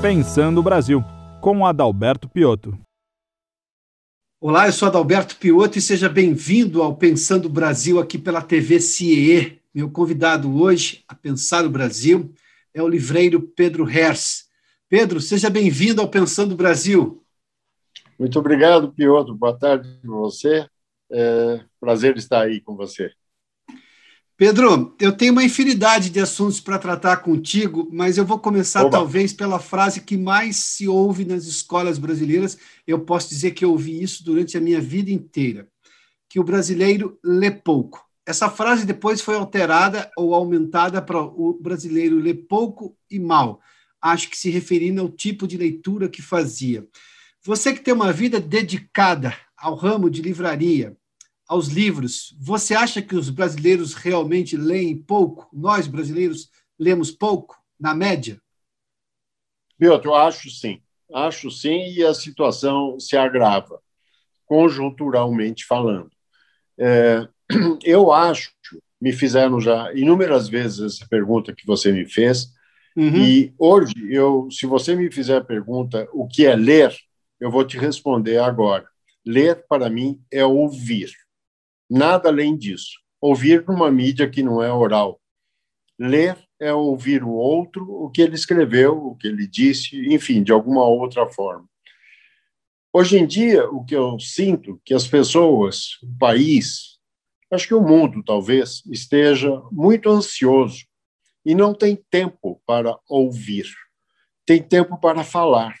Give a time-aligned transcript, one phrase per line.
[0.00, 1.02] Pensando o Brasil,
[1.40, 2.78] com Adalberto Piotto.
[4.40, 8.78] Olá, eu sou Adalberto Piotto e seja bem-vindo ao Pensando o Brasil aqui pela TV
[8.78, 9.60] CIE.
[9.74, 12.32] Meu convidado hoje a pensar o Brasil
[12.72, 14.48] é o livreiro Pedro Hers.
[14.88, 17.24] Pedro, seja bem-vindo ao Pensando o Brasil.
[18.16, 19.34] Muito obrigado, Piotr.
[19.34, 20.68] Boa tarde para você.
[21.10, 23.12] É prazer estar aí com você.
[24.38, 28.90] Pedro, eu tenho uma infinidade de assuntos para tratar contigo, mas eu vou começar Oba.
[28.98, 32.56] talvez pela frase que mais se ouve nas escolas brasileiras.
[32.86, 35.66] Eu posso dizer que eu ouvi isso durante a minha vida inteira,
[36.28, 38.06] que o brasileiro lê pouco.
[38.24, 43.60] Essa frase depois foi alterada ou aumentada para o brasileiro lê pouco e mal.
[44.00, 46.86] Acho que se referindo ao tipo de leitura que fazia.
[47.42, 50.96] Você que tem uma vida dedicada ao ramo de livraria,
[51.48, 55.48] aos livros, você acha que os brasileiros realmente leem pouco?
[55.50, 58.38] Nós, brasileiros, lemos pouco, na média?
[59.78, 60.82] Piotr, eu acho sim.
[61.12, 63.80] Acho sim, e a situação se agrava,
[64.44, 66.10] conjunturalmente falando.
[66.76, 67.26] É,
[67.82, 68.52] eu acho,
[69.00, 72.52] me fizeram já inúmeras vezes essa pergunta que você me fez,
[72.94, 73.16] uhum.
[73.16, 76.94] e hoje, eu, se você me fizer a pergunta o que é ler,
[77.40, 78.86] eu vou te responder agora.
[79.24, 81.10] Ler, para mim, é ouvir.
[81.88, 82.98] Nada além disso.
[83.20, 85.20] Ouvir numa mídia que não é oral.
[85.98, 90.52] Ler é ouvir o outro, o que ele escreveu, o que ele disse, enfim, de
[90.52, 91.68] alguma outra forma.
[92.92, 96.98] Hoje em dia, o que eu sinto que as pessoas, o país,
[97.52, 100.84] acho que o mundo talvez esteja muito ansioso
[101.44, 103.66] e não tem tempo para ouvir,
[104.46, 105.74] tem tempo para falar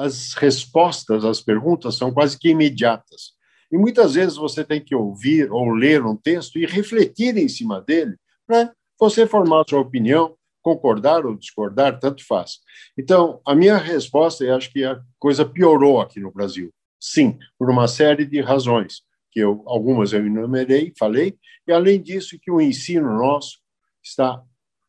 [0.00, 3.34] as respostas às perguntas são quase que imediatas.
[3.70, 7.80] E muitas vezes você tem que ouvir ou ler um texto e refletir em cima
[7.80, 12.58] dele para você formar sua opinião, concordar ou discordar, tanto faz.
[12.98, 16.70] Então, a minha resposta, e acho que a coisa piorou aqui no Brasil.
[16.98, 22.38] Sim, por uma série de razões, que eu, algumas eu enumerei, falei, e além disso,
[22.40, 23.58] que o ensino nosso
[24.02, 24.42] está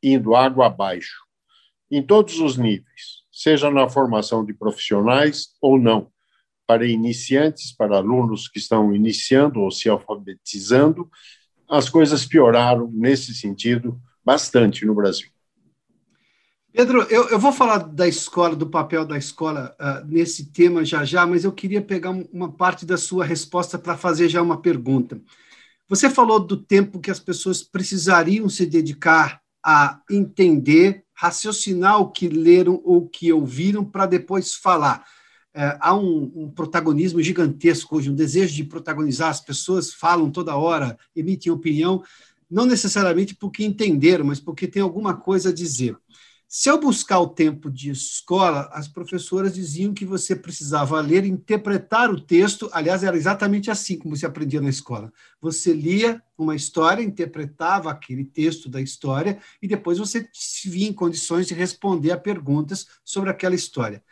[0.04, 1.24] indo água abaixo,
[1.90, 6.12] em todos os níveis seja na formação de profissionais ou não,
[6.72, 11.10] para iniciantes, para alunos que estão iniciando ou se alfabetizando,
[11.70, 15.28] as coisas pioraram nesse sentido bastante no Brasil.
[16.72, 21.04] Pedro, eu, eu vou falar da escola, do papel da escola uh, nesse tema já
[21.04, 25.22] já, mas eu queria pegar uma parte da sua resposta para fazer já uma pergunta.
[25.90, 32.30] Você falou do tempo que as pessoas precisariam se dedicar a entender raciocinar o que
[32.30, 35.06] leram ou o que ouviram para depois falar.
[35.54, 39.30] É, há um, um, protagonismo gigantesco hoje, um desejo de protagonizar.
[39.30, 42.04] As pessoas falam toda hora, emitem opinião,
[42.50, 45.98] não necessariamente porque entenderam, mas porque tem alguma coisa a dizer.
[46.54, 52.12] Se eu buscar o tempo de escola, as professoras diziam que você precisava ler, interpretar
[52.12, 52.70] o texto.
[52.74, 55.14] Aliás, era exatamente assim como se aprendia na escola.
[55.40, 60.94] Você lia uma história, interpretava aquele texto da história e depois você se via em
[60.94, 64.04] condições de responder a perguntas sobre aquela história.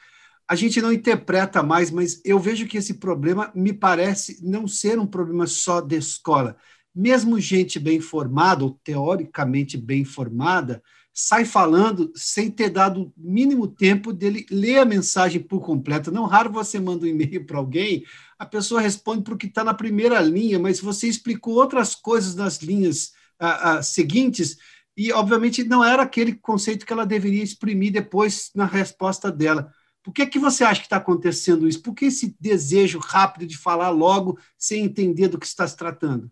[0.49, 4.97] A gente não interpreta mais, mas eu vejo que esse problema me parece não ser
[4.97, 6.57] um problema só de escola.
[6.93, 10.81] Mesmo gente bem formada, ou teoricamente bem formada,
[11.13, 16.11] sai falando sem ter dado o mínimo tempo dele ler a mensagem por completo.
[16.11, 18.03] Não raro você manda um e-mail para alguém,
[18.39, 22.33] a pessoa responde para o que está na primeira linha, mas você explicou outras coisas
[22.33, 24.57] nas linhas ah, ah, seguintes
[24.97, 29.71] e, obviamente, não era aquele conceito que ela deveria exprimir depois na resposta dela.
[30.09, 31.83] Por que, que você acha que está acontecendo isso?
[31.83, 36.31] Por que esse desejo rápido de falar logo sem entender do que está se tratando?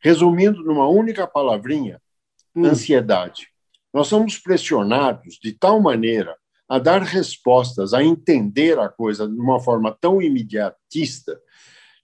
[0.00, 2.00] Resumindo numa única palavrinha,
[2.56, 2.64] hum.
[2.64, 3.48] ansiedade.
[3.92, 6.34] Nós somos pressionados de tal maneira
[6.66, 11.38] a dar respostas, a entender a coisa de uma forma tão imediatista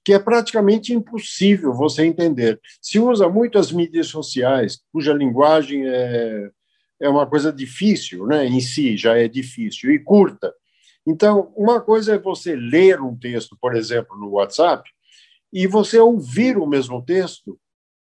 [0.05, 2.61] que é praticamente impossível você entender.
[2.83, 6.51] Se usa muito as mídias sociais, cuja linguagem é,
[7.01, 8.45] é uma coisa difícil, né?
[8.45, 10.53] em si já é difícil, e curta.
[11.07, 14.89] Então, uma coisa é você ler um texto, por exemplo, no WhatsApp,
[15.53, 17.59] e você ouvir o mesmo texto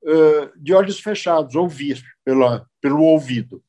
[0.04, 3.62] uh, de olhos fechados, ouvir pela, pelo ouvido.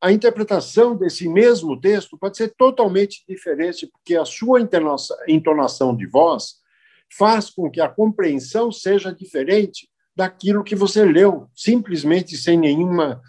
[0.00, 4.60] A interpretação desse mesmo texto pode ser totalmente diferente, porque a sua
[5.26, 6.56] entonação de voz
[7.16, 13.22] faz com que a compreensão seja diferente daquilo que você leu, simplesmente sem nenhuma,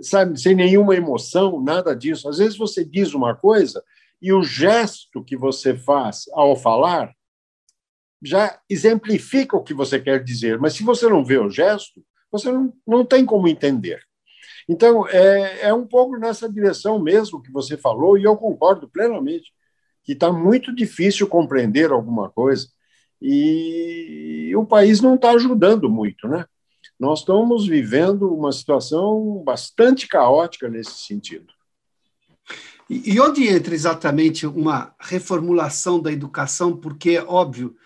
[0.00, 2.28] sabe, sem nenhuma emoção, nada disso.
[2.28, 3.82] Às vezes você diz uma coisa
[4.20, 7.14] e o gesto que você faz ao falar
[8.22, 12.52] já exemplifica o que você quer dizer, mas se você não vê o gesto, você
[12.52, 14.02] não, não tem como entender.
[14.68, 19.52] Então, é, é um pouco nessa direção mesmo que você falou, e eu concordo plenamente,
[20.02, 22.68] que está muito difícil compreender alguma coisa,
[23.20, 26.44] e o país não está ajudando muito, né?
[26.98, 31.52] Nós estamos vivendo uma situação bastante caótica nesse sentido.
[32.90, 36.76] E, e onde entra exatamente uma reformulação da educação?
[36.76, 37.76] Porque, óbvio,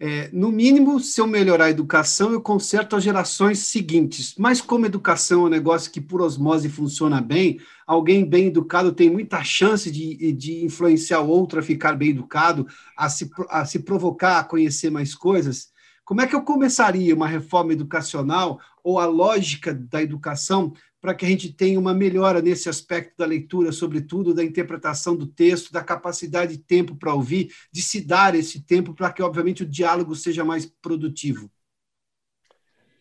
[0.00, 4.34] é, no mínimo, se eu melhorar a educação, eu conserto as gerações seguintes.
[4.38, 9.10] Mas como educação é um negócio que por osmose funciona bem, alguém bem educado tem
[9.10, 12.66] muita chance de, de influenciar o outro a ficar bem educado,
[12.96, 15.73] a se, a se provocar a conhecer mais coisas.
[16.04, 21.24] Como é que eu começaria uma reforma educacional ou a lógica da educação para que
[21.24, 25.82] a gente tenha uma melhora nesse aspecto da leitura, sobretudo da interpretação do texto, da
[25.82, 30.14] capacidade de tempo para ouvir, de se dar esse tempo para que, obviamente, o diálogo
[30.14, 31.50] seja mais produtivo?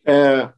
[0.05, 0.51] É,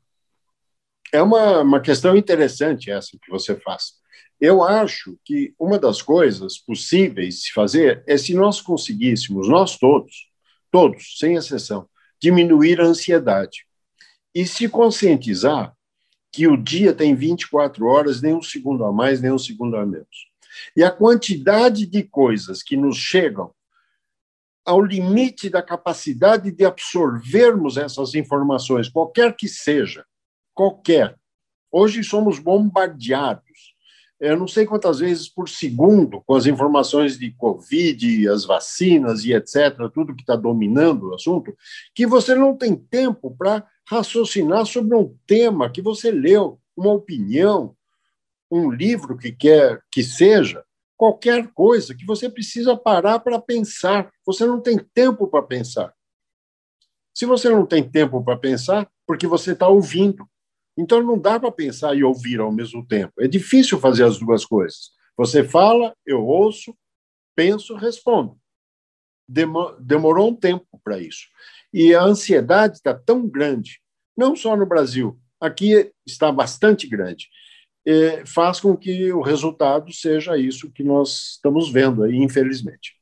[1.12, 3.94] é uma, uma questão interessante essa que você faz.
[4.42, 10.32] Eu acho que uma das coisas possíveis de fazer é se nós conseguíssemos, nós todos,
[10.72, 11.88] todos, sem exceção,
[12.22, 13.66] diminuir a ansiedade
[14.34, 15.76] e se conscientizar
[16.32, 19.86] que o dia tem 24 horas, nem um segundo a mais, nem um segundo a
[19.86, 20.30] menos.
[20.76, 23.54] E a quantidade de coisas que nos chegam
[24.66, 30.04] ao limite da capacidade de absorvermos essas informações, qualquer que seja,
[30.54, 31.16] qualquer.
[31.72, 33.75] Hoje somos bombardeados.
[34.20, 39.34] Eu não sei quantas vezes por segundo com as informações de Covid, as vacinas e
[39.34, 41.56] etc., tudo que está dominando o assunto,
[41.94, 47.76] que você não tem tempo para raciocinar sobre um tema que você leu, uma opinião,
[48.50, 50.64] um livro que quer que seja,
[50.98, 54.10] qualquer coisa que você precisa parar para pensar.
[54.26, 55.94] Você não tem tempo para pensar.
[57.14, 60.28] Se você não tem tempo para pensar, porque você está ouvindo.
[60.78, 63.14] Então não dá para pensar e ouvir ao mesmo tempo.
[63.20, 64.92] É difícil fazer as duas coisas.
[65.18, 66.76] Você fala, eu ouço,
[67.36, 68.38] penso, respondo.
[69.80, 71.28] Demorou um tempo para isso.
[71.74, 73.82] E a ansiedade está tão grande,
[74.16, 77.28] não só no Brasil, aqui está bastante grande,
[78.26, 82.96] faz com que o resultado seja isso que nós estamos vendo aí, infelizmente.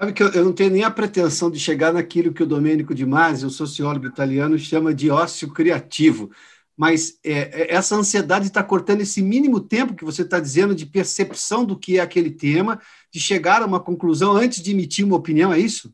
[0.00, 3.04] Sabe que eu não tenho nem a pretensão de chegar naquilo que o Domênico Di
[3.04, 6.30] Masi, o sociólogo italiano, chama de ócio criativo.
[6.78, 10.86] Mas é, é essa ansiedade está cortando esse mínimo tempo que você está dizendo de
[10.86, 12.80] percepção do que é aquele tema,
[13.12, 15.92] de chegar a uma conclusão antes de emitir uma opinião, é isso?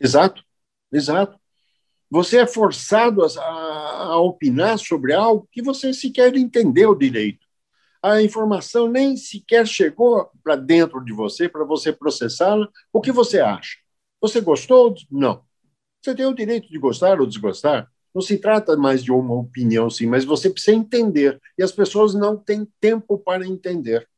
[0.00, 0.42] Exato.
[0.90, 1.38] Exato.
[2.10, 7.46] Você é forçado a, a, a opinar sobre algo que você sequer entendeu direito.
[8.02, 12.66] A informação nem sequer chegou para dentro de você, para você processá-la.
[12.90, 13.76] O que você acha?
[14.22, 14.94] Você gostou?
[15.10, 15.42] Não.
[16.00, 17.90] Você tem o direito de gostar ou desgostar.
[18.18, 21.40] Não se trata mais de uma opinião, sim, mas você precisa entender.
[21.56, 24.08] E as pessoas não têm tempo para entender.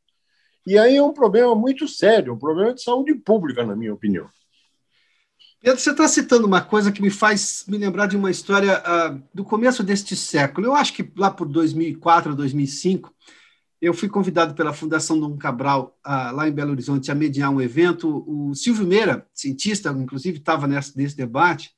[0.67, 4.27] E aí é um problema muito sério, um problema de saúde pública, na minha opinião.
[5.61, 9.23] Pedro, você está citando uma coisa que me faz me lembrar de uma história uh,
[9.35, 10.69] do começo deste século.
[10.69, 13.15] Eu acho que lá por 2004, 2005,
[13.83, 17.61] eu fui convidado pela Fundação Dom Cabral, uh, lá em Belo Horizonte, a mediar um
[17.61, 18.25] evento.
[18.27, 21.71] O Silvio Meira, cientista, inclusive, estava nesse, nesse debate,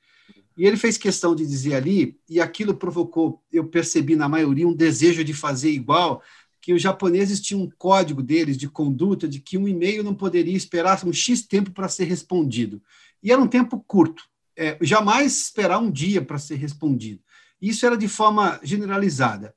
[0.57, 4.75] e ele fez questão de dizer ali, e aquilo provocou, eu percebi na maioria, um
[4.75, 6.23] desejo de fazer igual,
[6.61, 10.57] que os japoneses tinham um código deles de conduta de que um e-mail não poderia
[10.57, 12.81] esperar um X tempo para ser respondido.
[13.23, 14.23] E era um tempo curto.
[14.57, 17.21] É, jamais esperar um dia para ser respondido.
[17.61, 19.55] Isso era de forma generalizada.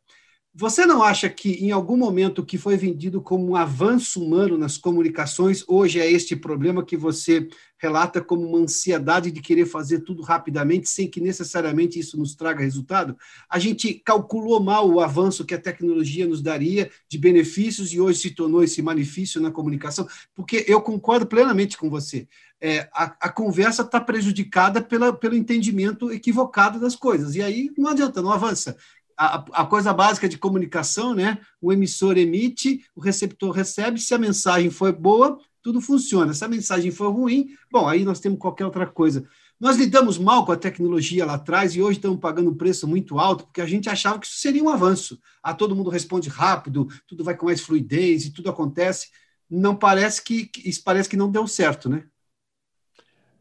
[0.58, 4.58] Você não acha que, em algum momento, o que foi vendido como um avanço humano
[4.58, 10.00] nas comunicações, hoje é este problema que você relata como uma ansiedade de querer fazer
[10.00, 13.18] tudo rapidamente, sem que necessariamente isso nos traga resultado?
[13.50, 18.20] A gente calculou mal o avanço que a tecnologia nos daria de benefícios e hoje
[18.20, 22.30] se tornou esse malefício na comunicação, porque eu concordo plenamente com você.
[22.62, 27.36] É, a, a, conversa está prejudicada pela, pelo entendimento equivocado das coisas.
[27.36, 28.78] E aí não adianta, não avança
[29.18, 31.40] a, a, coisa básica de comunicação, né?
[31.62, 34.00] O emissor emite, o receptor recebe.
[34.00, 36.34] Se a mensagem foi boa, tudo funciona.
[36.34, 39.26] Se a mensagem for ruim, bom, aí nós temos qualquer outra coisa.
[39.60, 43.18] Nós lidamos mal com a tecnologia lá atrás e hoje estamos pagando um preço muito
[43.18, 45.20] alto porque a gente achava que isso seria um avanço.
[45.42, 49.10] Ah, todo mundo responde rápido, tudo vai com mais fluidez e tudo acontece.
[49.50, 52.06] Não parece que isso parece que não deu certo, né?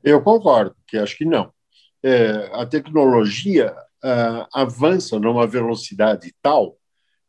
[0.04, 1.52] Eu concordo, que acho que não.
[2.02, 3.74] É, a tecnologia
[4.04, 6.76] uh, avança numa velocidade tal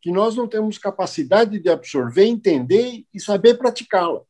[0.02, 4.22] que nós não temos capacidade de absorver, entender e saber praticá-la.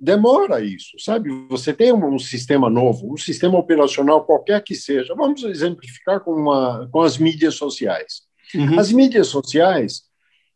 [0.00, 1.30] Demora isso, sabe?
[1.48, 5.14] Você tem um, um, sistema novo, um sistema operacional qualquer que seja.
[5.14, 8.22] Vamos exemplificar com, uma, com as mídias sociais.
[8.52, 8.78] Uhum.
[8.80, 10.02] As mídias sociais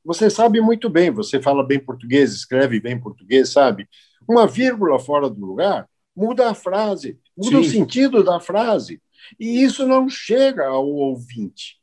[0.05, 3.89] Você sabe muito bem, você fala bem português, escreve bem português, sabe?
[4.29, 7.61] Uma vírgula fora do lugar muda a frase, muda Sim.
[7.61, 9.01] o sentido da frase.
[9.39, 11.81] E isso não chega ao ouvinte.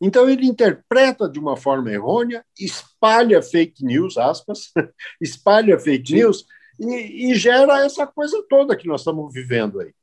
[0.00, 4.70] Então ele interpreta de uma forma errônea, espalha fake news, aspas,
[5.20, 6.14] espalha fake Sim.
[6.16, 6.46] news
[6.78, 9.94] e, e, gera essa coisa toda que nós estamos vivendo aí.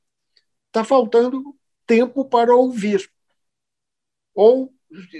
[0.67, 3.09] Está faltando tempo para ouvir.
[4.33, 4.73] Ou,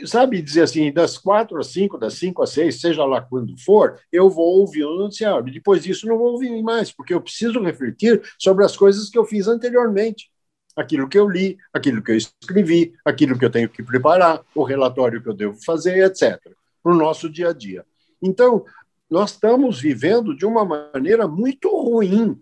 [0.06, 4.00] sabe, dizer assim, das quatro às cinco, das cinco às seis, seja lá quando for,
[4.12, 5.52] eu vou ouvir o noticiário.
[5.52, 9.26] Depois disso, não vou ouvir mais, porque eu preciso refletir sobre as coisas que eu
[9.26, 10.31] fiz anteriormente
[10.76, 14.64] aquilo que eu li, aquilo que eu escrevi, aquilo que eu tenho que preparar, o
[14.64, 16.40] relatório que eu devo fazer, etc.,
[16.84, 17.86] para o nosso dia a dia.
[18.22, 18.66] Então,
[19.10, 22.42] nós estamos vivendo de uma maneira muito ruim,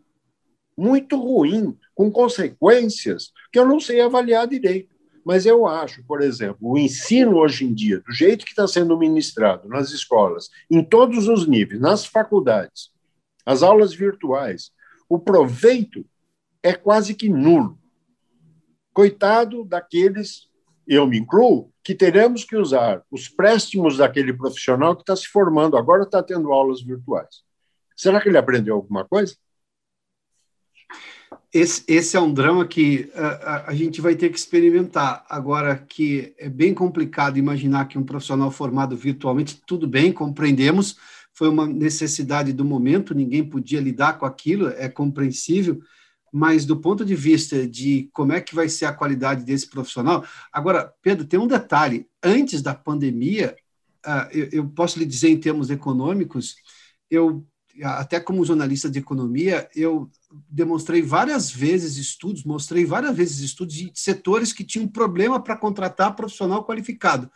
[0.77, 4.95] muito ruim, com consequências que eu não sei avaliar direito.
[5.25, 8.97] Mas eu acho, por exemplo, o ensino hoje em dia, do jeito que está sendo
[8.97, 12.91] ministrado nas escolas, em todos os níveis, nas faculdades,
[13.45, 14.71] as aulas virtuais,
[15.09, 16.05] o proveito
[16.63, 17.77] é quase que nulo.
[18.99, 20.49] Coitado daqueles,
[20.85, 25.77] eu me incluo, que teremos que usar os préstimos daquele profissional que está se formando,
[25.77, 27.41] agora está tendo aulas virtuais.
[27.95, 29.37] Será que ele aprendeu alguma coisa?
[31.53, 35.25] Esse, esse é um drama que a, a, a, gente vai ter que experimentar.
[35.29, 40.97] Agora, que é bem complicado imaginar que um profissional formado virtualmente, tudo bem, compreendemos,
[41.31, 45.79] foi uma necessidade do momento, ninguém podia lidar com aquilo, é compreensível,
[46.31, 50.25] mas do ponto de vista de como é que vai ser a qualidade desse profissional.
[50.51, 53.55] Agora, Pedro, tem um detalhe: antes da pandemia,
[54.05, 56.55] uh, eu, posso lhe dizer em termos econômicos,
[57.09, 57.45] eu
[57.83, 60.09] até como jornalista de economia, eu
[60.49, 66.15] demonstrei várias vezes estudos, mostrei várias vezes estudos de setores que tinham problema para contratar
[66.15, 67.31] profissional qualificado.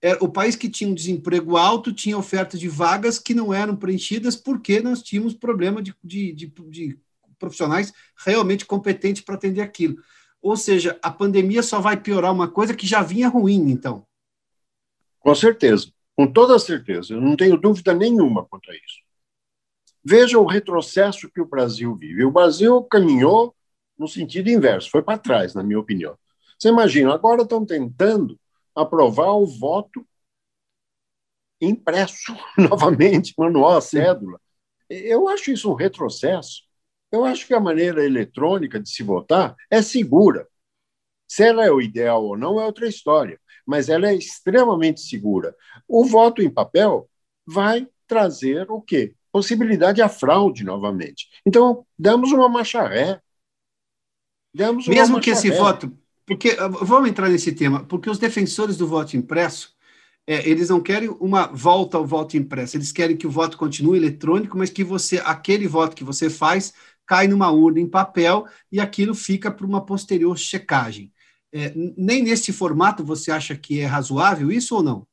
[0.00, 3.76] É, o país que tinha um desemprego alto tinha ofertas de vagas que não eram
[3.76, 6.98] preenchidas porque nós tínhamos problema de, de, de, de
[7.42, 7.92] profissionais
[8.24, 9.96] realmente competentes para atender aquilo.
[10.40, 14.06] Ou seja, a pandemia só vai piorar uma coisa que já vinha ruim, então.
[15.18, 19.02] Com certeza, com toda certeza, eu não tenho dúvida nenhuma quanto a isso.
[20.04, 22.24] Veja o retrocesso que o Brasil vive.
[22.24, 23.54] O Brasil caminhou
[23.98, 26.16] no sentido inverso, foi para trás, na minha opinião.
[26.58, 28.38] Você imagina, agora estão tentando
[28.74, 30.06] aprovar o voto
[31.60, 34.40] impresso novamente, manual, cédula.
[34.88, 36.62] Eu acho isso um retrocesso.
[37.12, 40.48] Eu acho que a maneira eletrônica de se votar é segura.
[41.28, 45.54] Se ela é o ideal ou não é outra história, mas ela é extremamente segura.
[45.86, 47.08] O voto em papel
[47.46, 49.14] vai trazer o quê?
[49.30, 51.28] Possibilidade a fraude novamente.
[51.46, 53.20] Então, damos uma marcha ré.
[54.54, 55.96] Damos Mesmo que esse voto.
[56.26, 59.74] Porque, vamos entrar nesse tema, porque os defensores do voto impresso,
[60.26, 63.98] é, eles não querem uma volta ao voto impresso, eles querem que o voto continue
[63.98, 66.72] eletrônico, mas que você, aquele voto que você faz,
[67.12, 71.12] cai numa urna em papel e aquilo fica para uma posterior checagem.
[71.52, 75.06] É, nem nesse formato você acha que é razoável isso ou não?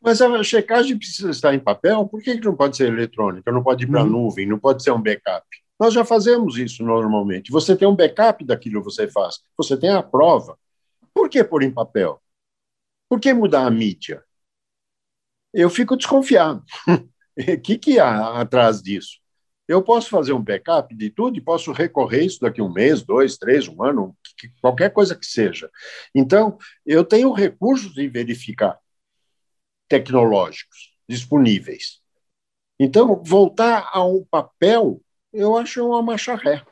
[0.00, 3.52] Mas a checagem precisa estar em papel, por que não pode ser eletrônica?
[3.52, 4.08] Não pode ir para a uhum.
[4.08, 5.46] nuvem, não pode ser um backup.
[5.78, 7.52] Nós já fazemos isso normalmente.
[7.52, 10.58] Você tem um backup daquilo que você faz, você tem a prova.
[11.12, 12.22] Por que pôr em papel?
[13.06, 14.24] Por que mudar a mídia?
[15.52, 16.64] Eu fico desconfiado.
[17.34, 19.21] O que, que há atrás disso?
[19.72, 23.38] Eu posso fazer um backup de tudo e posso recorrer isso daqui um mês, dois,
[23.38, 24.16] três, um ano,
[24.60, 25.70] qualquer coisa que seja.
[26.14, 28.78] Então, eu tenho recursos de verificar
[29.88, 32.00] tecnológicos disponíveis.
[32.78, 35.00] Então, voltar ao papel,
[35.32, 36.62] eu acho uma marcha ré.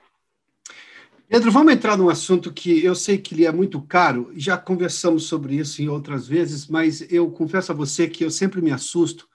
[1.29, 5.25] Pedro, vamos entrar num assunto que eu sei que lhe é muito caro, já conversamos
[5.25, 9.30] sobre isso em outras vezes, mas eu confesso a você que eu sempre me assusto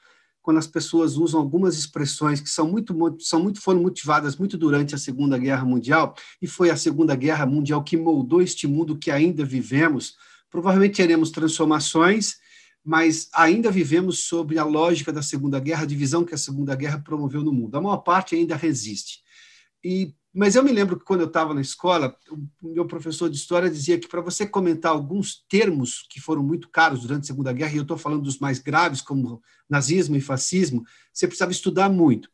[0.45, 4.93] quando as pessoas usam algumas expressões que são muito, são muito foram motivadas muito durante
[4.93, 9.09] a Segunda Guerra Mundial, e foi a Segunda Guerra Mundial que moldou este mundo que
[9.09, 10.13] ainda vivemos.
[10.47, 12.35] Provavelmente teremos transformações,
[12.83, 16.99] mas ainda vivemos sob a lógica da Segunda Guerra, a divisão que a Segunda Guerra
[16.99, 17.75] promoveu no mundo.
[17.75, 19.21] A maior parte ainda resiste.
[19.83, 22.13] E mas eu me lembro que quando eu estava na escola,
[22.61, 26.69] o meu professor de história dizia que para você comentar alguns termos que foram muito
[26.69, 30.21] caros durante a Segunda Guerra, e eu estou falando dos mais graves, como nazismo e
[30.21, 32.29] fascismo, você precisava estudar muito.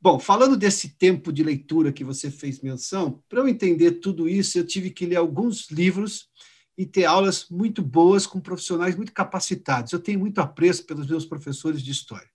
[0.00, 4.56] Bom, falando desse tempo de leitura que você fez menção, para eu entender tudo isso,
[4.56, 6.30] eu tive que ler alguns livros
[6.78, 9.92] e ter aulas muito boas com profissionais muito capacitados.
[9.92, 12.33] Eu tenho muito apreço pelos meus professores de história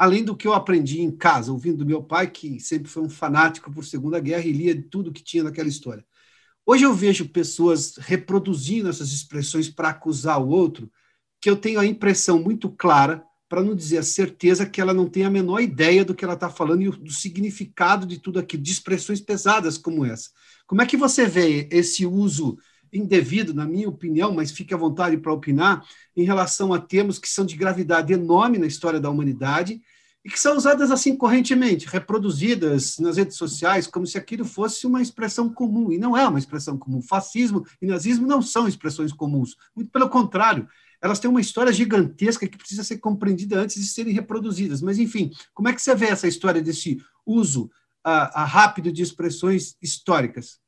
[0.00, 3.10] além do que eu aprendi em casa, ouvindo do meu pai, que sempre foi um
[3.10, 6.02] fanático por Segunda Guerra e lia tudo que tinha naquela história.
[6.64, 10.90] Hoje eu vejo pessoas reproduzindo essas expressões para acusar o outro,
[11.38, 15.06] que eu tenho a impressão muito clara para não dizer a certeza que ela não
[15.06, 18.62] tem a menor ideia do que ela está falando e do significado de tudo aquilo,
[18.62, 20.30] de expressões pesadas como essa.
[20.66, 22.56] Como é que você vê esse uso
[22.92, 25.84] indevido, na minha opinião, mas fique à vontade para opinar,
[26.16, 29.80] em relação a termos que são de gravidade enorme na história da humanidade
[30.24, 35.00] e que são usadas assim correntemente, reproduzidas nas redes sociais, como se aquilo fosse uma
[35.00, 37.00] expressão comum, e não é uma expressão comum.
[37.00, 40.68] Fascismo e nazismo não são expressões comuns, muito pelo contrário,
[41.02, 44.82] elas têm uma história gigantesca que precisa ser compreendida antes de serem reproduzidas.
[44.82, 47.70] Mas, enfim, como é que você vê essa história desse uso
[48.04, 50.60] a rápido de expressões históricas?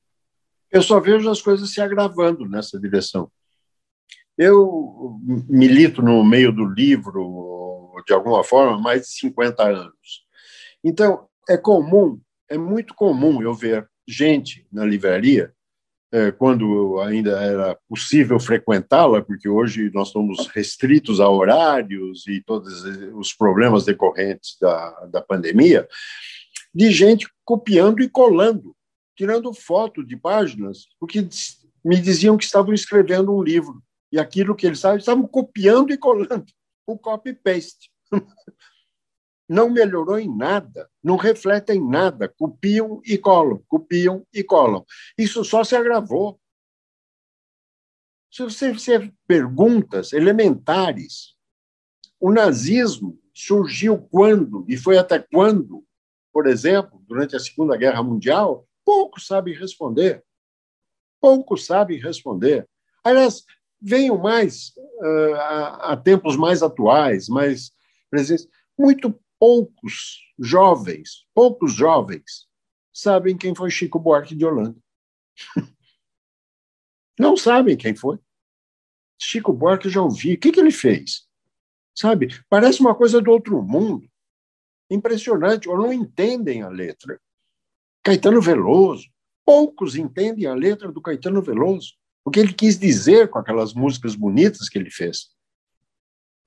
[0.72, 3.30] Eu só vejo as coisas se agravando nessa direção.
[4.38, 10.26] Eu milito no meio do livro, de alguma forma, mais de 50 anos.
[10.82, 15.52] Então, é comum, é muito comum eu ver gente na livraria,
[16.10, 22.82] é, quando ainda era possível frequentá-la, porque hoje nós estamos restritos a horários e todos
[23.14, 25.86] os problemas decorrentes da, da pandemia,
[26.74, 28.74] de gente copiando e colando
[29.22, 31.28] tirando foto de páginas, porque
[31.84, 33.80] me diziam que estavam escrevendo um livro.
[34.10, 36.44] E aquilo que eles estavam, estavam copiando e colando.
[36.84, 37.92] O copy-paste.
[39.48, 42.26] Não melhorou em nada, não reflete em nada.
[42.26, 44.84] Copiam e colam, copiam e colam.
[45.16, 46.40] Isso só se agravou.
[48.32, 51.36] Se você fizer perguntas elementares,
[52.18, 55.84] o nazismo surgiu quando e foi até quando?
[56.32, 60.22] Por exemplo, durante a Segunda Guerra Mundial, Poucos sabem responder.
[61.18, 62.68] Poucos sabem responder.
[63.02, 63.42] Aliás,
[63.80, 67.72] venham mais uh, a, a, tempos mais atuais, mais
[68.10, 68.46] presentes.
[68.78, 72.46] Muito poucos jovens, poucos jovens,
[72.92, 74.78] sabem quem foi Chico Buarque de Holanda.
[77.18, 78.18] Não sabem quem foi.
[79.18, 80.34] Chico Buarque já ouvi.
[80.34, 81.26] O que, que ele fez?
[81.94, 82.28] Sabe?
[82.46, 84.06] Parece uma coisa do outro mundo.
[84.90, 87.18] Impressionante, ou não entendem a letra.
[88.02, 89.08] Caetano Veloso.
[89.44, 91.94] Poucos entendem a letra do Caetano Veloso.
[92.24, 95.30] O que ele quis dizer com aquelas músicas bonitas que ele fez.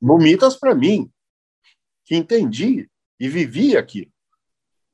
[0.02, 1.12] Bonitas para mim,
[2.06, 2.90] que entendi
[3.20, 4.12] e vivi aqui.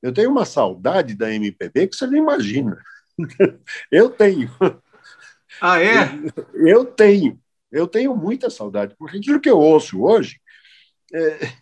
[0.02, 2.82] Eu tenho uma saudade da MPB que você não imagina.
[3.92, 4.50] Eu tenho.
[5.62, 6.06] Ah, é?
[6.54, 7.40] Eu, eu tenho.
[7.72, 10.42] Eu tenho muita saudade, porque aquilo que eu ouço hoje
[11.14, 11.54] é,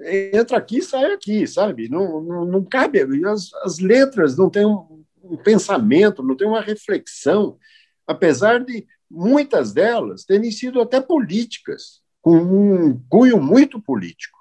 [0.00, 1.88] entra aqui sai aqui, sabe?
[1.88, 3.00] Não, não, não cabe.
[3.26, 7.58] As, as letras não têm um, um pensamento, não têm uma reflexão,
[8.06, 14.38] apesar de muitas delas terem sido até políticas, com um cunho muito político,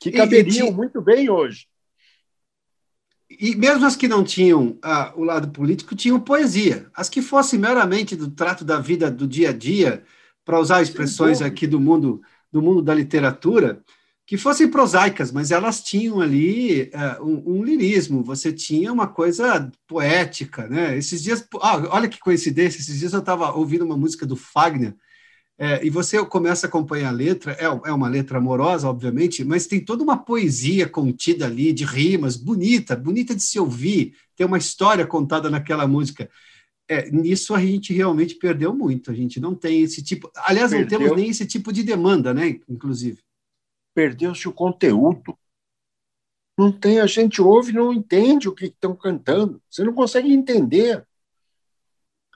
[0.00, 1.66] que caberiam e, e, muito bem hoje.
[3.30, 6.88] E mesmo as que não tinham ah, o lado político, tinham poesia.
[6.94, 10.04] As que fossem meramente do trato da vida do dia a dia,
[10.44, 12.22] para usar expressões aqui do mundo
[12.52, 13.82] do mundo da literatura,
[14.26, 19.70] que fossem prosaicas, mas elas tinham ali uh, um, um, lirismo, você tinha uma coisa
[19.86, 20.96] poética, né?
[20.96, 24.94] Esses dias, ah, olha que coincidência, esses dias eu estava ouvindo uma música do Fagner,
[25.58, 29.66] é, e você começa a acompanhar a letra, é, é uma letra amorosa, obviamente, mas
[29.66, 34.58] tem toda uma poesia contida ali, de rimas, bonita, bonita de se ouvir, tem uma
[34.58, 36.28] história contada naquela música.
[36.88, 40.98] É, nisso a gente realmente perdeu muito, a gente não tem esse tipo, aliás, perdeu.
[40.98, 43.18] não temos nem esse tipo de demanda, né, inclusive
[43.94, 45.38] perdeu-se o conteúdo.
[46.58, 49.62] Não tem, a gente ouve e não entende o que estão cantando.
[49.70, 51.06] Você não consegue entender.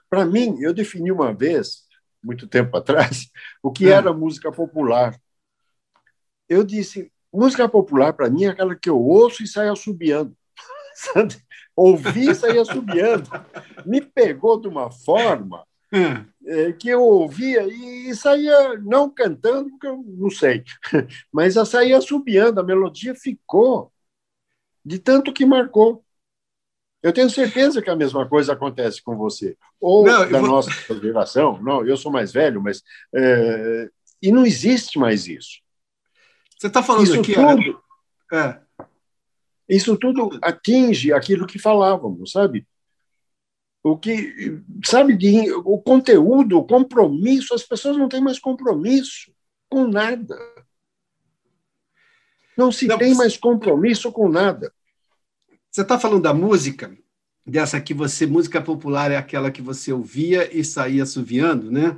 [0.09, 1.87] Para mim, eu defini uma vez,
[2.23, 3.31] muito tempo atrás,
[3.62, 3.92] o que é.
[3.92, 5.21] era música popular.
[6.49, 10.37] Eu disse, música popular para mim é aquela que eu ouço e saio assobiando.
[11.77, 13.31] Ouvi e saia assobiando.
[13.87, 15.67] Me pegou de uma forma hum.
[15.92, 20.64] É, que eu ouvia e saía não cantando, porque eu não sei,
[21.33, 23.92] mas eu saía subiando, a melodia ficou
[24.85, 26.05] de tanto que marcou.
[27.03, 29.57] Eu tenho certeza que a mesma coisa acontece com você.
[29.81, 30.48] Ou não, da vou...
[30.48, 30.70] nossa
[31.01, 32.83] geração, não, eu sou mais velho, mas.
[33.14, 33.88] É,
[34.20, 35.61] e não existe mais isso.
[36.59, 37.35] Você está falando isso aqui.
[37.35, 37.81] Tudo,
[38.33, 38.61] é,
[39.68, 42.66] isso tudo atinge aquilo que falávamos, sabe?
[43.83, 49.33] O que sabe de, o conteúdo, o compromisso, as pessoas não têm mais compromisso
[49.69, 50.37] com nada.
[52.57, 54.73] Não se não, tem mais compromisso com nada.
[55.71, 56.97] Você está falando da música,
[57.47, 61.97] dessa que você, música popular é aquela que você ouvia e saía assoviando, né?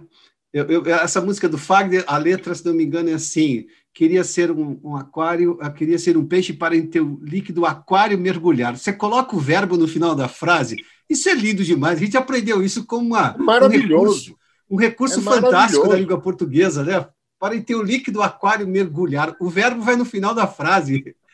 [0.53, 4.25] Eu, eu, essa música do Fagner, a letra, se não me engano, é assim: queria
[4.25, 8.77] ser um, um, aquário, queria ser um peixe para em teu líquido aquário mergulhar.
[8.77, 10.77] Você coloca o verbo no final da frase,
[11.11, 11.99] isso é lindo demais.
[11.99, 13.91] A gente aprendeu isso como uma, maravilhoso.
[13.91, 14.39] um recurso,
[14.71, 17.07] um recurso é fantástico da língua portuguesa, né?
[17.41, 19.35] para ter o líquido aquário mergulhar.
[19.41, 21.17] O verbo vai no final da frase.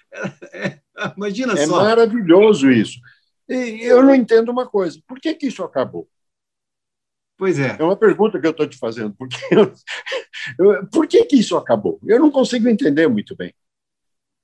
[0.51, 0.81] É,
[1.15, 1.79] imagina é só.
[1.79, 2.99] É maravilhoso isso.
[3.47, 4.99] E eu não entendo uma coisa.
[5.07, 6.09] Por que, que isso acabou?
[7.37, 7.77] Pois é.
[7.79, 9.15] É uma pergunta que eu estou te fazendo.
[9.15, 9.37] Por que,
[10.59, 12.01] eu, por que, que isso acabou?
[12.07, 13.55] Eu não consigo entender muito bem.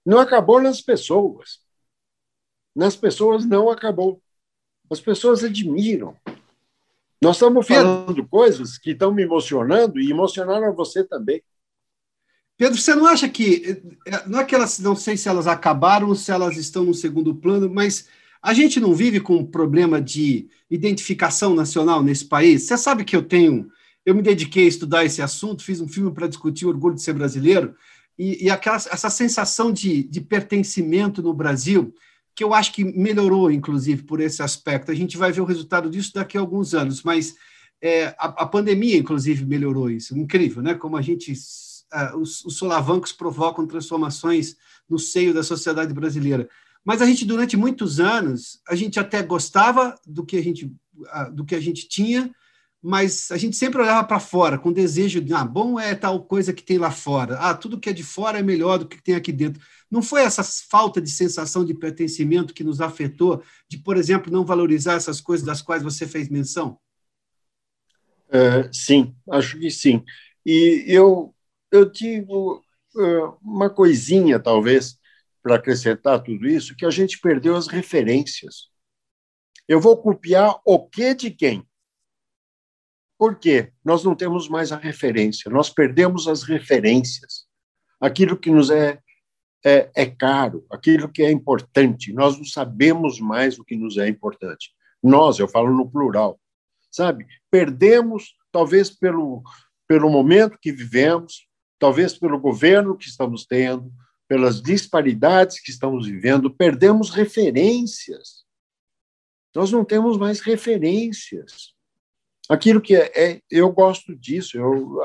[0.05, 1.61] Não acabou nas pessoas.
[2.77, 4.22] Nas pessoas não acabou.
[4.93, 6.15] As pessoas admiram.
[7.23, 11.43] Nós estamos falando Pedro, coisas que estão me emocionando e emocionaram você também.
[12.59, 13.83] Pedro, você não acha que.
[14.07, 14.79] Eh, não é que elas.
[14.81, 18.09] Não sei se elas acabaram ou se elas estão no segundo plano, mas
[18.43, 22.65] a gente não vive com um problema de identificação nacional nesse país?
[22.65, 23.71] Você sabe que eu tenho.
[24.05, 27.03] Eu me dediquei a estudar esse assunto, fiz um filme para discutir o orgulho de
[27.03, 27.77] ser brasileiro,
[28.19, 31.95] e, e aquela, essa sensação de, de pertencimento no Brasil,
[32.35, 34.91] que eu acho que melhorou, inclusive, por esse aspecto.
[34.91, 37.35] A gente vai ver o resultado disso daqui a alguns anos, mas
[37.81, 40.17] é, a, a, pandemia, inclusive, melhorou isso.
[40.17, 40.75] Incrível, né?
[40.75, 41.33] Como a gente.
[41.33, 44.57] Uh, os, os solavancos provocam transformações
[44.89, 46.49] no seio da sociedade brasileira.
[46.85, 50.73] Mas a gente, durante muitos anos, a gente até gostava do que a gente,
[51.33, 52.35] do que a gente tinha,
[52.83, 56.53] mas a gente sempre olhava para fora com desejo de, ah, bom é tal coisa
[56.53, 59.15] que tem lá fora, ah, tudo que é de fora é melhor do que tem
[59.15, 59.63] aqui dentro.
[59.89, 64.45] Não foi essa falta de sensação de pertencimento que nos afetou, de, por exemplo, não
[64.45, 66.77] valorizar essas coisas das quais você fez menção?
[68.29, 70.03] É, sim, acho que sim.
[70.45, 71.33] E eu,
[71.71, 74.99] eu tive uh, uma coisinha, talvez,
[75.41, 78.69] para acrescentar tudo isso, que a gente perdeu as referências.
[79.69, 81.65] Eu vou copiar o que de quem?
[83.23, 83.73] Por quê?
[83.85, 87.47] Nós não temos mais a referência, nós perdemos as referências.
[88.01, 88.99] Aquilo que nos é,
[89.65, 94.09] é, é caro, aquilo que é importante, nós não sabemos mais o que nos é
[94.09, 94.73] importante.
[95.01, 96.41] Nós, eu falo no plural,
[96.91, 97.25] sabe?
[97.49, 99.45] Perdemos, talvez pelo,
[99.87, 101.47] pelo momento que vivemos,
[101.79, 103.89] talvez pelo governo que estamos tendo,
[104.27, 108.43] pelas disparidades que estamos vivendo, perdemos referências.
[109.55, 111.73] Nós não temos mais referências.
[112.49, 114.99] Aquilo que é, é eu gosto disso, eu,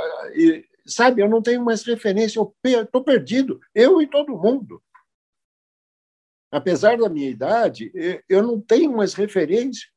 [0.86, 4.82] sabe, eu não tenho mais referência, eu estou perdido, eu e todo mundo.
[6.52, 7.91] Apesar da minha idade,
[8.28, 9.91] eu não tenho mais referências.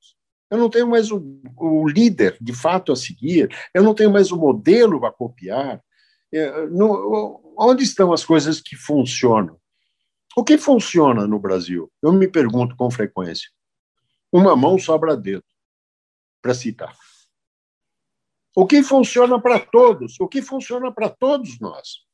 [0.51, 3.49] Eu não tenho mais o, o líder, de fato, a seguir.
[3.73, 5.81] Eu não tenho mais o modelo a copiar.
[6.33, 9.57] É, no, onde estão as coisas que funcionam?
[10.37, 11.91] O que funciona no Brasil?
[12.03, 13.49] Eu me pergunto com frequência.
[14.33, 15.45] Uma mão sobra dedo,
[16.43, 16.97] para citar.
[18.55, 20.19] O que funciona para todos?
[20.19, 22.05] O que funciona para todos nós?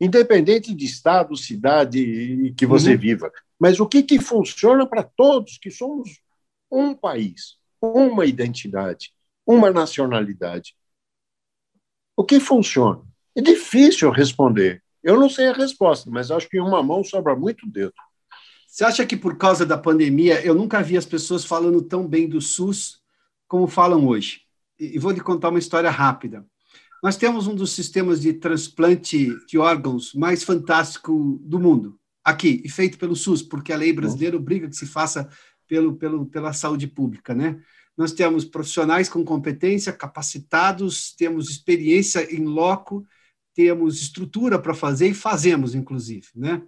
[0.00, 2.98] Independente de estado, cidade que você uhum.
[2.98, 3.32] viva.
[3.58, 6.20] Mas o que, que funciona para todos, que somos
[6.70, 9.12] um país, uma identidade,
[9.46, 10.76] uma nacionalidade?
[12.16, 13.02] O que funciona?
[13.34, 14.82] É difícil responder.
[15.02, 17.94] Eu não sei a resposta, mas acho que uma mão sobra muito dedo.
[18.66, 22.28] Você acha que por causa da pandemia, eu nunca vi as pessoas falando tão bem
[22.28, 23.00] do SUS
[23.48, 24.45] como falam hoje?
[24.78, 26.44] E vou lhe contar uma história rápida.
[27.02, 32.68] Nós temos um dos sistemas de transplante de órgãos mais fantástico do mundo, aqui, e
[32.68, 35.28] feito pelo SUS, porque a lei brasileira obriga que se faça
[35.68, 37.60] pelo, pelo, pela saúde pública, né?
[37.96, 43.06] Nós temos profissionais com competência, capacitados, temos experiência em loco,
[43.54, 46.62] temos estrutura para fazer e fazemos, inclusive, né?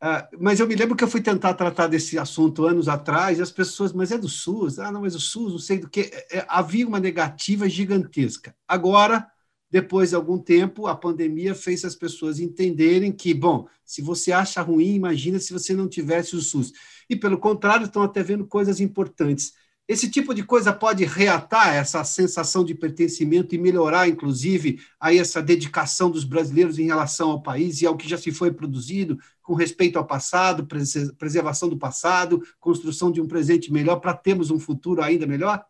[0.00, 3.42] Uh, mas eu me lembro que eu fui tentar tratar desse assunto anos atrás e
[3.42, 4.78] as pessoas, mas é do SUS?
[4.78, 6.02] Ah, não, mas o SUS, não sei do que.
[6.02, 8.54] É, é, havia uma negativa gigantesca.
[8.66, 9.26] Agora,
[9.70, 14.62] depois de algum tempo, a pandemia fez as pessoas entenderem que, bom, se você acha
[14.62, 16.72] ruim, imagina se você não tivesse o SUS.
[17.10, 19.52] E, pelo contrário, estão até vendo coisas importantes.
[19.88, 25.42] Esse tipo de coisa pode reatar essa sensação de pertencimento e melhorar, inclusive, aí essa
[25.42, 29.54] dedicação dos brasileiros em relação ao país e ao que já se foi produzido, com
[29.54, 30.68] respeito ao passado,
[31.16, 35.64] preservação do passado, construção de um presente melhor para termos um futuro ainda melhor?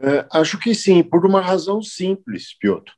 [0.00, 2.92] É, acho que sim, por uma razão simples, Piotr.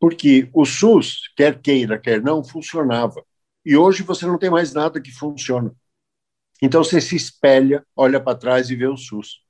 [0.00, 3.24] Porque o SUS, quer queira, quer não, funcionava.
[3.64, 5.72] E hoje você não tem mais nada que funciona.
[6.60, 9.40] Então você se espelha, olha para trás e vê o SUS.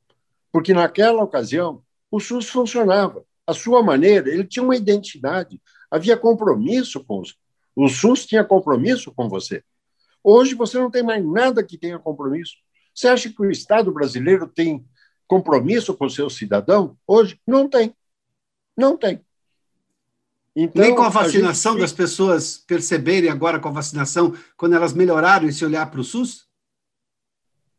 [0.53, 3.25] Porque naquela ocasião, o SUS funcionava.
[3.47, 5.61] A sua maneira, ele tinha uma identidade.
[5.91, 7.35] Havia compromisso com os.
[7.75, 9.63] O SUS tinha compromisso com você.
[10.23, 12.55] Hoje você não tem mais nada que tenha compromisso.
[12.95, 14.85] Você acha que o Estado brasileiro tem
[15.27, 16.99] compromisso com o seu cidadão?
[17.07, 17.95] Hoje não tem.
[18.77, 19.25] Não tem.
[20.57, 21.83] Então, Nem com a vacinação a gente...
[21.83, 26.05] das pessoas perceberem agora com a vacinação, quando elas melhoraram e se olhar para o
[26.05, 26.48] SUS?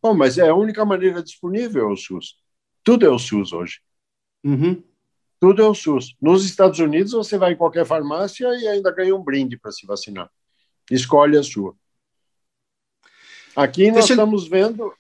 [0.02, 2.38] Bom, mas é a única maneira disponível é o SUS.
[2.84, 3.82] Tudo é o SUS hoje.
[4.44, 4.82] Uhum.
[5.40, 6.16] Tudo é o SUS.
[6.22, 9.86] Nos Estados Unidos, você vai em qualquer farmácia e ainda ganha um brinde para se
[9.86, 10.30] vacinar.
[10.90, 11.76] Escolhe a sua.
[13.56, 14.14] Aqui nós Deixa...
[14.14, 14.94] estamos vendo,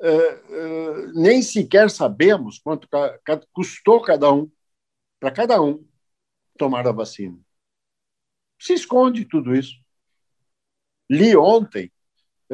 [0.00, 4.50] é, é, nem sequer sabemos quanto ca, ca, custou cada um,
[5.18, 5.84] para cada um
[6.56, 7.38] tomar a vacina.
[8.58, 9.74] Se esconde tudo isso.
[11.10, 11.92] Li ontem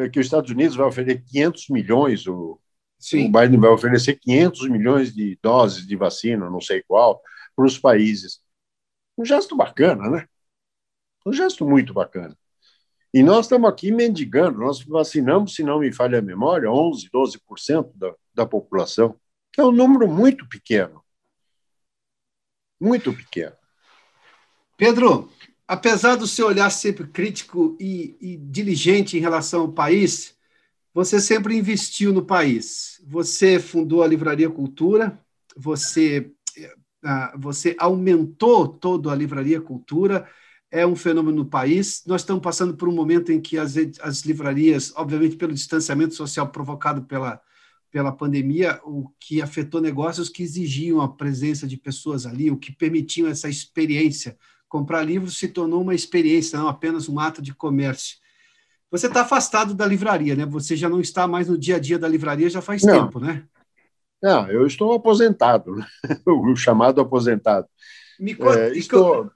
[0.09, 2.59] que os Estados Unidos vai oferecer 500 milhões, o,
[2.99, 3.29] Sim.
[3.29, 7.21] o Biden vai oferecer 500 milhões de doses de vacina, não sei qual,
[7.55, 8.41] para os países.
[9.19, 10.27] Um gesto bacana, né?
[11.27, 12.37] Um gesto muito bacana.
[13.13, 17.91] E nós estamos aqui mendigando, nós vacinamos, se não me falha a memória, 11, 12%
[17.97, 19.19] da, da população,
[19.53, 21.05] que é um número muito pequeno.
[22.81, 23.57] Muito pequeno.
[24.77, 25.31] Pedro,
[25.71, 30.35] apesar do seu olhar sempre crítico e, e, diligente em relação ao país,
[30.93, 33.01] você sempre investiu no país.
[33.07, 35.17] Você fundou a Livraria Cultura,
[35.57, 36.33] você,
[37.05, 40.29] uh, você aumentou toda a Livraria Cultura,
[40.73, 42.03] é um fenômeno no país.
[42.05, 46.49] Nós estamos passando por um momento em que as, as livrarias, obviamente pelo distanciamento social
[46.49, 47.41] provocado pela,
[47.93, 52.73] pela pandemia, o que afetou negócios que exigiam a presença de pessoas ali, o que
[52.73, 54.37] permitiam essa experiência
[54.71, 58.17] comprar livros se tornou uma experiência, não apenas um ato de comércio.
[58.89, 60.47] Você está afastado da livraria, né?
[60.47, 62.93] Você já não está mais no dia a dia da livraria já faz não.
[63.07, 63.45] tempo, né?
[64.23, 65.87] Não, eu estou aposentado, né?
[66.25, 67.67] o chamado aposentado.
[68.19, 69.31] Me é, estou...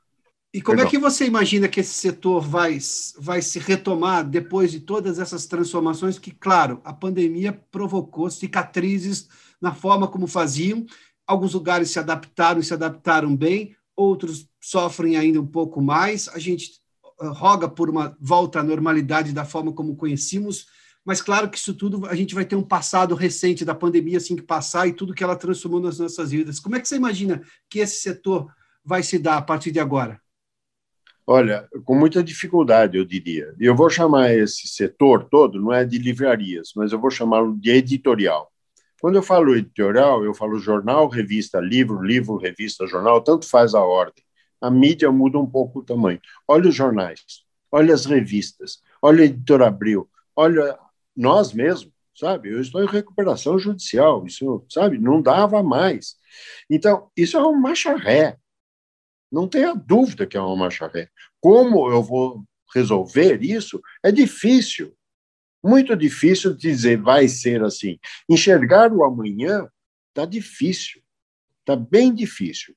[0.53, 0.87] E como Perdão.
[0.87, 2.79] é que você imagina que esse setor vai,
[3.19, 9.29] vai se retomar depois de todas essas transformações que, claro, a pandemia provocou cicatrizes
[9.61, 10.87] na forma como faziam.
[11.27, 16.27] Alguns lugares se adaptaram e se adaptaram bem, outros sofrem ainda um pouco mais.
[16.29, 16.81] A gente
[17.21, 20.67] uh, roga por uma volta à normalidade da forma como conhecíamos,
[21.05, 24.35] mas claro que isso tudo a gente vai ter um passado recente da pandemia assim
[24.35, 26.59] que passar e tudo que ela transformou nas nossas vidas.
[26.59, 28.51] Como é que você imagina que esse setor
[28.83, 30.19] vai se dar a partir de agora?
[31.27, 33.55] Olha, com muita dificuldade, eu diria.
[33.61, 37.71] Eu vou chamar esse setor todo, não é de livrarias, mas eu vou chamá-lo de
[37.71, 38.51] editorial.
[38.99, 43.81] Quando eu falo editorial, eu falo jornal, revista, livro, livro, revista, jornal, tanto faz a
[43.81, 44.24] ordem.
[44.65, 46.19] A mídia muda um pouco o tamanho.
[46.49, 47.21] Olha os jornais,
[47.71, 50.79] olha as revistas, olha a Editora Abril, olha
[51.15, 52.49] nós mesmos, sabe?
[52.49, 54.97] Eu estou em recuperação judicial, isso, sabe?
[54.97, 56.17] Não dava mais.
[56.71, 58.39] Então, isso é uma marcha ré.
[59.31, 61.11] Não tenha dúvida que é uma marcha ré.
[61.43, 62.43] Como eu vou
[62.75, 64.97] resolver isso é difícil.
[65.63, 67.99] Muito difícil dizer vai ser assim.
[68.27, 69.69] Enxergar o amanhã
[70.09, 71.03] está difícil,
[71.61, 72.75] está bem difícil.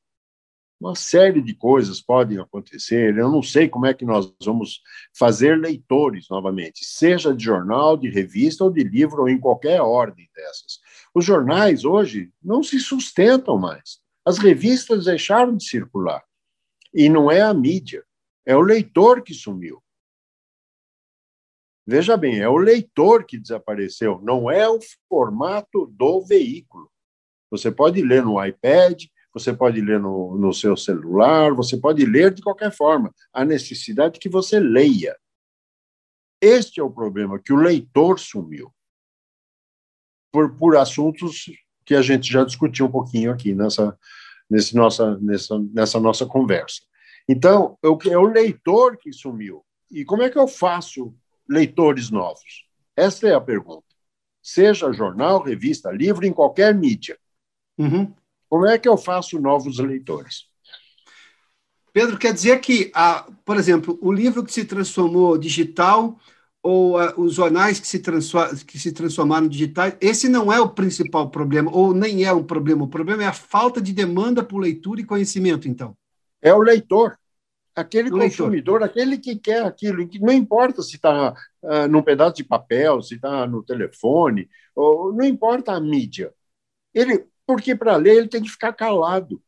[0.79, 3.17] Uma série de coisas podem acontecer.
[3.17, 4.81] Eu não sei como é que nós vamos
[5.17, 10.29] fazer leitores novamente, seja de jornal, de revista ou de livro, ou em qualquer ordem
[10.35, 10.79] dessas.
[11.15, 13.99] Os jornais hoje não se sustentam mais.
[14.23, 16.23] As revistas deixaram de circular.
[16.93, 18.03] E não é a mídia,
[18.45, 19.81] é o leitor que sumiu.
[21.87, 26.91] Veja bem, é o leitor que desapareceu, não é o formato do veículo.
[27.49, 29.05] Você pode ler no iPad,
[29.39, 33.13] você pode ler no, no seu celular, você pode ler de qualquer forma.
[33.31, 35.15] A necessidade que você leia.
[36.41, 38.73] Este é o problema, que o leitor sumiu.
[40.31, 41.45] Por, por assuntos
[41.85, 43.97] que a gente já discutiu um pouquinho aqui nessa,
[44.49, 46.81] nesse nossa, nessa, nessa nossa conversa.
[47.27, 49.65] Então, é o leitor que sumiu.
[49.91, 51.15] E como é que eu faço
[51.47, 52.65] leitores novos?
[52.95, 53.85] Essa é a pergunta.
[54.41, 57.17] Seja jornal, revista, livro, em qualquer mídia.
[57.77, 58.13] Uhum.
[58.49, 60.45] Como é que eu faço novos leitores?
[61.91, 66.17] Pedro, quer dizer que, a, por exemplo, o livro que se transformou digital
[66.61, 68.01] ou a, os jornais que se,
[68.65, 72.83] que se transformaram digitais, esse não é o principal problema, ou nem é um problema.
[72.83, 75.97] O problema é a falta de demanda por leitura e conhecimento, então.
[76.41, 77.17] É o leitor
[77.77, 82.43] aquele consumidor, aquele que quer aquilo, que não importa se está uh, num pedaço de
[82.43, 86.33] papel, se está no telefone, ou, não importa a mídia.
[86.91, 89.41] Ele, porque para ler ele tem que ficar calado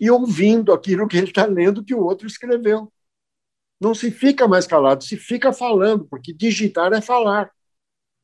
[0.00, 2.92] e ouvindo aquilo que ele está lendo que o outro escreveu.
[3.80, 7.52] Não se fica mais calado, se fica falando, porque digitar é falar.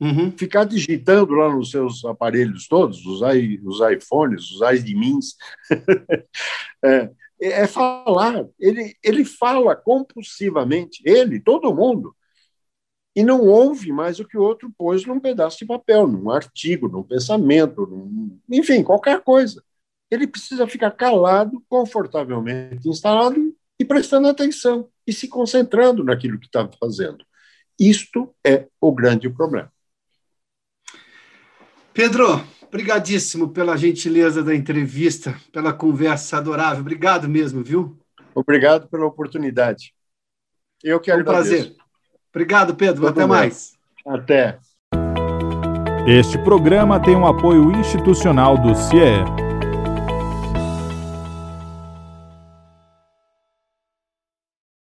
[0.01, 0.31] Uhum.
[0.37, 5.35] Ficar digitando lá nos seus aparelhos todos, os, i, os iPhones, os iDmins,
[6.85, 7.11] é,
[7.43, 8.47] é, é falar.
[8.59, 12.15] Ele, ele fala compulsivamente, ele, todo mundo,
[13.19, 16.89] e não ouve mais o que o outro pôs num pedaço de papel, num artigo,
[16.89, 19.61] num pensamento, num, enfim, qualquer coisa.
[20.09, 26.71] Ele precisa ficar calado, confortavelmente instalado e prestando atenção e se concentrando naquilo que está
[26.79, 27.25] fazendo.
[27.77, 29.73] Isto é o grande problema.
[31.93, 36.83] Pedro, Obrigadíssimo pela gentileza da entrevista, pela conversa adorável.
[36.83, 37.99] Obrigado mesmo, viu?
[38.33, 39.93] Obrigado pela oportunidade.
[40.85, 41.71] Eu que agradeço.
[41.71, 41.88] Um prazer.
[42.35, 42.97] Obrigado, Pedro.
[42.97, 43.29] Tudo Até bem.
[43.29, 43.73] mais.
[44.07, 44.59] Até.
[46.07, 49.48] Este programa tem um apoio institucional do CIE.